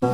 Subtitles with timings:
[0.00, 0.06] 行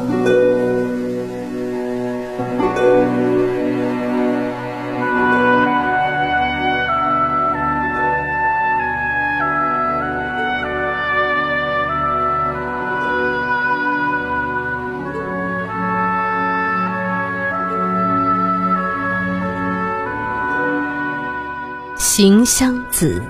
[22.47, 23.23] 香子，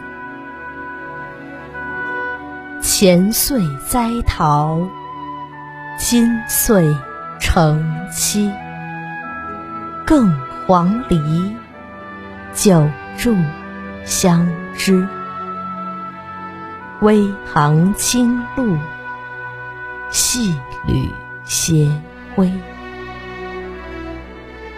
[2.80, 4.78] 前岁栽桃，
[5.96, 6.96] 金岁
[7.40, 8.52] 成蹊。
[10.06, 11.54] 更黄鹂，
[12.52, 13.36] 久住
[14.04, 15.06] 相知。
[17.00, 18.76] 微行清露，
[20.10, 20.54] 细
[20.86, 21.10] 履
[21.44, 21.90] 斜
[22.36, 22.52] 晖。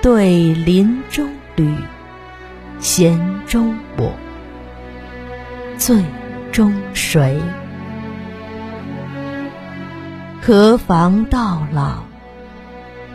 [0.03, 1.75] 对林中吕。
[2.79, 4.13] 闲中我，
[5.79, 6.05] 醉
[6.53, 7.41] 中谁？
[10.47, 12.05] 何妨到老，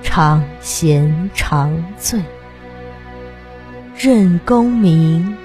[0.03, 2.19] 常闲常醉。
[3.97, 5.37] 任功名，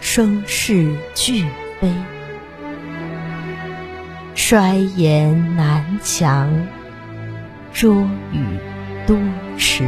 [0.00, 1.44] 生世俱
[1.78, 1.92] 非。
[4.34, 6.66] 衰颜难强，
[7.74, 7.94] 拙
[8.32, 8.46] 语
[9.06, 9.18] 多
[9.58, 9.84] 迟。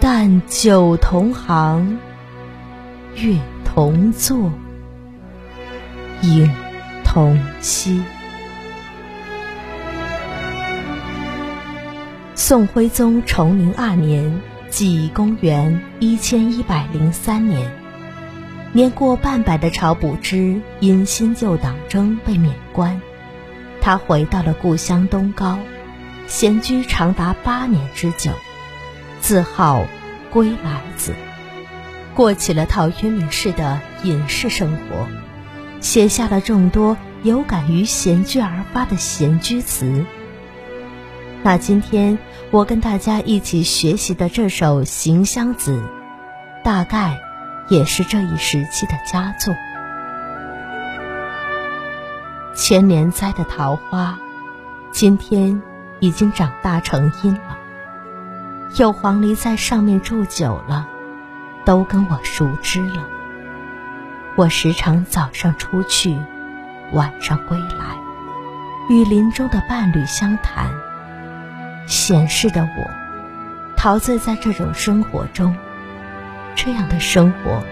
[0.00, 1.98] 但酒同行，
[3.16, 3.36] 月
[3.66, 4.50] 同坐，
[6.22, 6.50] 影
[7.04, 8.00] 同栖。
[12.44, 17.70] 宋徽宗崇宁二年，即公元一千一百零三年，
[18.72, 23.00] 年过半百的晁补之因新旧党争被免官，
[23.80, 25.56] 他回到了故乡东高，
[26.26, 28.32] 闲居长达八年之久。
[29.20, 29.84] 自号
[30.32, 31.14] 归来子，
[32.12, 35.06] 过起了陶渊明式的隐士生活，
[35.80, 40.04] 写下了众多有感于闲居而发的闲居词。
[41.44, 42.16] 那今天
[42.52, 45.82] 我跟大家一起学习的这首《行香子》，
[46.62, 47.18] 大概
[47.66, 49.52] 也是这一时期的佳作。
[52.54, 54.20] 千年栽的桃花，
[54.92, 55.60] 今天
[55.98, 57.58] 已经长大成荫了。
[58.76, 60.86] 有黄鹂在上面住久了，
[61.64, 63.04] 都跟我熟知了。
[64.36, 66.16] 我时常早上出去，
[66.92, 67.96] 晚上归来，
[68.88, 70.70] 与林中的伴侣相谈。
[71.86, 72.90] 闲适的我，
[73.76, 75.56] 陶醉在这种生活中。
[76.54, 77.62] 这样的生活，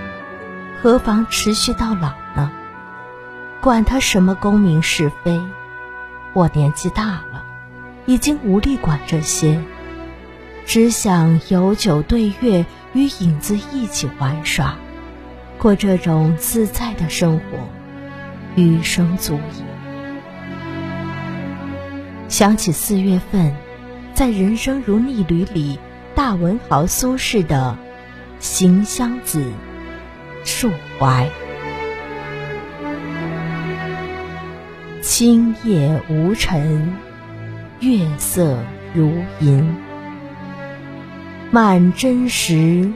[0.81, 2.51] 何妨持续到老呢？
[3.61, 5.41] 管他什么功名是非，
[6.33, 7.45] 我年纪大了，
[8.07, 9.63] 已经无力管这些。
[10.65, 14.77] 只想有酒对月，与影子一起玩耍，
[15.59, 17.69] 过这种自在的生活，
[18.57, 19.63] 余生足矣。
[22.29, 23.55] 想起四月份，
[24.21, 25.79] 在《人生如逆旅》里，
[26.15, 27.75] 大文豪苏轼的
[28.45, 29.43] 《行香子·
[30.45, 31.27] 述怀》：
[35.01, 36.93] 清夜无尘，
[37.81, 38.59] 月色
[38.93, 39.11] 如
[39.41, 39.75] 银。
[41.51, 42.93] 满真实，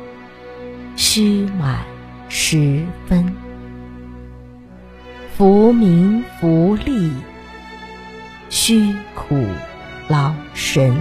[0.95, 1.87] 虚满
[2.29, 3.35] 十分。
[5.35, 7.11] 浮名浮利，
[8.51, 9.43] 虚苦
[10.75, 10.93] 神。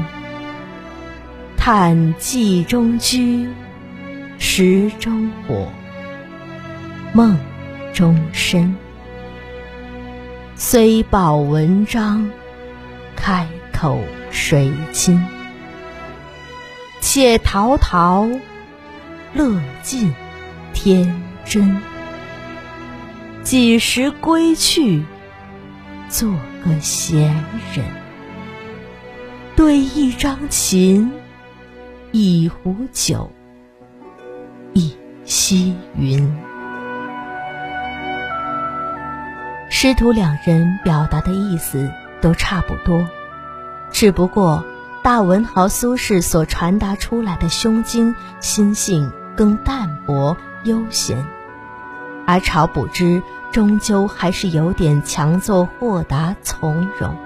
[1.58, 3.50] 叹寂中居，
[4.38, 5.68] 石中火，
[7.12, 7.40] 梦
[7.92, 8.76] 中身。
[10.56, 12.30] 虽报文章，
[13.16, 15.20] 开口谁亲？
[17.02, 18.30] 且陶陶，
[19.34, 20.14] 乐尽
[20.76, 21.82] 天真。
[23.42, 25.04] 几时归去，
[26.10, 26.32] 做
[26.64, 27.34] 个闲
[27.74, 28.03] 人？
[29.56, 31.12] 对一张琴，
[32.12, 33.32] 一壶酒，
[34.74, 36.36] 一溪云。
[39.70, 43.08] 师徒两人表达的意思都差不多，
[43.92, 44.64] 只不过。
[45.04, 51.26] 大文豪苏轼所传达出来的胸襟、心性更淡泊悠闲，
[52.26, 53.22] 而晁补之
[53.52, 57.18] 终究还是有点强作豁达从容。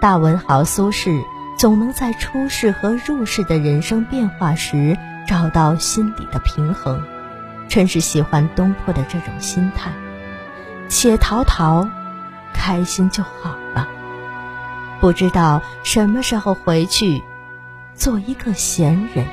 [0.00, 1.22] 大文豪苏轼
[1.58, 4.96] 总能在出世和入世的人生变化时
[5.28, 7.02] 找到心底的平衡，
[7.68, 9.92] 真是喜欢东坡的这种心态，
[10.88, 11.86] 且陶陶，
[12.54, 13.86] 开心就好了。
[15.00, 17.22] 不知道什么时候回去，
[17.94, 19.26] 做一个闲人，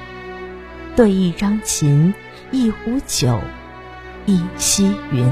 [0.98, 2.14] 对一张琴，
[2.52, 3.40] 一壶酒，
[4.26, 5.32] 一溪云。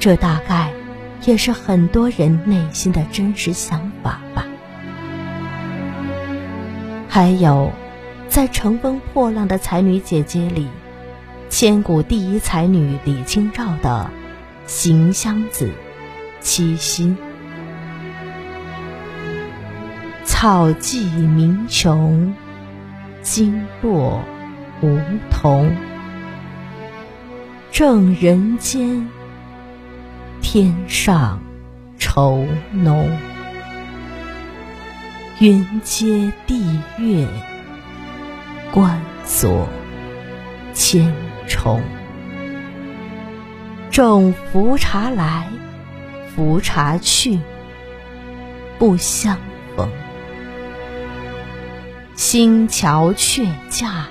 [0.00, 0.72] 这大概
[1.24, 4.46] 也是很多人内心的真实想法吧。
[7.08, 7.72] 还有，
[8.28, 10.68] 在乘风破浪的才女姐姐里，
[11.48, 14.10] 千古第一才女李清照的
[14.66, 15.70] 行香子
[16.40, 17.16] 七夕。
[20.24, 22.34] 草际鸣琼，
[23.20, 24.22] 经落
[24.80, 24.98] 梧
[25.30, 25.76] 桐。
[27.72, 29.08] 正人间，
[30.52, 31.40] 天上
[31.96, 33.08] 愁浓。
[35.38, 37.24] 云阶地月，
[38.72, 39.68] 关锁
[40.74, 41.14] 千
[41.46, 41.80] 重。
[43.92, 45.46] 众浮茶来，
[46.34, 47.38] 浮茶去，
[48.76, 49.38] 不相
[49.76, 49.88] 逢。
[52.16, 54.08] 新桥鹊驾，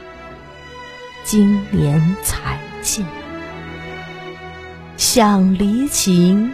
[1.25, 3.05] 今年才见。
[4.99, 6.51] 想离情，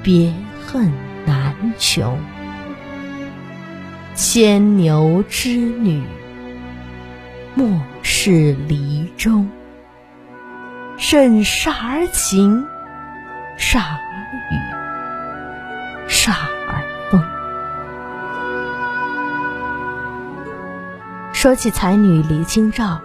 [0.00, 0.32] 别
[0.64, 0.92] 恨
[1.26, 2.20] 难穷。
[4.14, 6.04] 牵牛织女，
[7.56, 9.50] 莫是离中。
[10.98, 12.64] 甚煞儿情，
[13.58, 13.98] 煞儿
[14.52, 17.20] 语，煞儿风。
[21.32, 23.00] 说起才女李清照，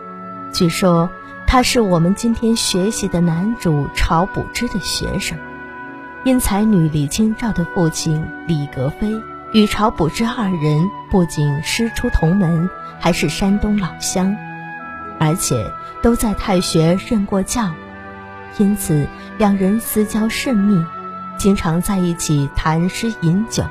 [0.53, 1.09] 据说
[1.51, 5.37] 他是我们今天学习的男主晁补之的学生。
[6.23, 9.11] 因才女李清照的父亲李格非
[9.51, 12.69] 与晁补之二人不仅师出同门，
[13.01, 14.33] 还是山东老乡，
[15.19, 15.69] 而且
[16.01, 17.69] 都在太学任过教，
[18.57, 19.05] 因此
[19.37, 20.81] 两人私交甚密，
[21.35, 23.65] 经常在一起谈诗饮酒。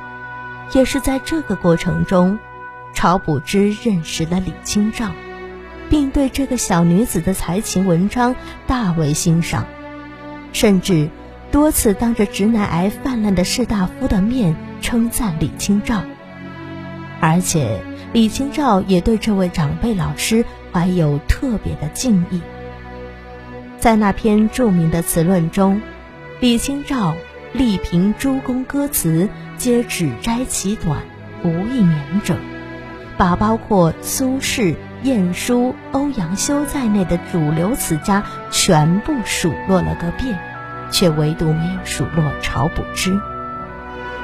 [0.73, 2.37] 也是在这个过程中。
[2.93, 5.09] 晁补之认识了李清照，
[5.91, 8.33] 并对这个小女子的才情文章
[8.65, 9.67] 大为欣赏，
[10.53, 11.09] 甚至
[11.51, 16.01] 多次当着直男癌泛滥的士大夫的面称赞李清照。
[17.19, 17.81] 而且
[18.13, 22.39] 李清照也对这位长辈老师怀有特别的敬意。
[23.77, 25.81] 在那篇著名的词论中，
[26.39, 27.15] 李清照
[27.51, 29.27] 力评诸公歌词
[29.57, 31.01] 皆只摘其短，
[31.43, 32.37] 无一绵者。
[33.17, 40.39] 把包括苏轼、晏殊、欧阳修在内的主流词家全部数落了个遍，
[40.91, 43.19] 却唯独没有数落晁补之。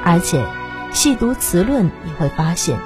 [0.04, 0.44] 而且，
[0.92, 2.78] 细读词论，你会发现，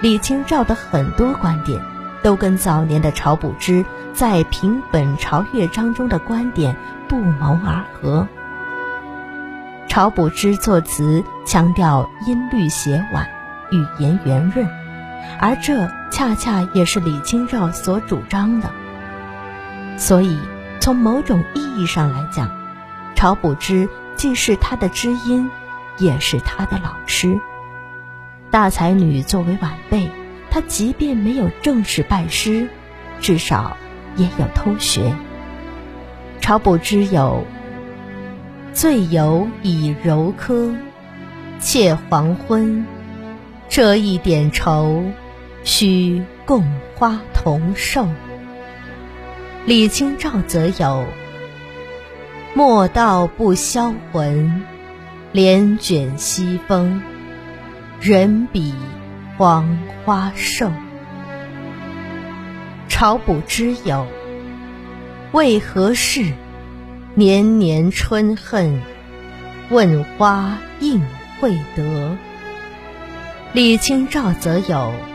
[0.00, 1.82] 李清照的很多观点
[2.22, 3.84] 都跟早年的晁补之
[4.14, 6.74] 在评本朝乐章中的观点
[7.06, 8.26] 不谋而合。
[9.88, 13.28] 晁补之作词强调音律写婉，
[13.70, 14.66] 语言圆润。
[15.38, 18.70] 而这恰恰也是李清照所主张的，
[19.96, 20.38] 所以
[20.80, 22.50] 从某种意义上来讲，
[23.16, 25.50] 晁补之既是他的知音，
[25.98, 27.40] 也是他的老师。
[28.50, 30.10] 大才女作为晚辈，
[30.50, 32.68] 她即便没有正式拜师，
[33.20, 33.76] 至少
[34.16, 35.14] 也有偷学。
[36.40, 37.44] 晁补之有
[38.74, 40.74] “醉游以柔科，
[41.60, 42.84] 妾黄昏”。
[43.70, 45.04] 这一点愁，
[45.64, 46.64] 须共
[46.94, 48.08] 花同寿。
[49.66, 51.04] 李清照则有
[52.54, 54.62] “莫道不销魂，
[55.32, 57.02] 帘卷西风，
[58.00, 58.74] 人比
[59.36, 60.70] 黄花瘦。”
[62.88, 64.06] 晁补之有
[65.32, 66.32] “为何事，
[67.14, 68.82] 年年春恨，
[69.70, 71.02] 问花应
[71.38, 72.16] 会得。”
[73.52, 74.92] 李清照则有“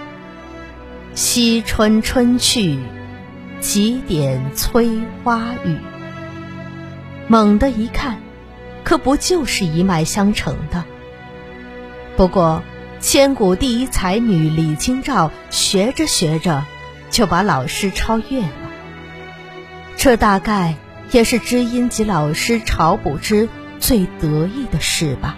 [1.15, 2.77] 惜春春去，
[3.61, 5.77] 几点催花雨”。
[7.27, 8.19] 猛地一看，
[8.83, 10.83] 可不就是一脉相承的？
[12.17, 12.61] 不过，
[12.99, 16.65] 千古第一才女李清照学着学着，
[17.09, 18.49] 就把老师超越了。
[19.95, 20.75] 这大概
[21.11, 23.47] 也是知音及老师晁补之
[23.79, 25.37] 最得意的事吧。